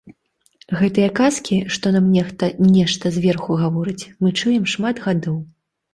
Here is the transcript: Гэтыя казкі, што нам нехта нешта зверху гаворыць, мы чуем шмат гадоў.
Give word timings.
Гэтыя 0.79 1.09
казкі, 1.19 1.59
што 1.75 1.91
нам 1.95 2.09
нехта 2.15 2.49
нешта 2.77 3.13
зверху 3.19 3.61
гаворыць, 3.65 4.09
мы 4.25 4.35
чуем 4.43 4.65
шмат 4.73 4.95
гадоў. 5.09 5.37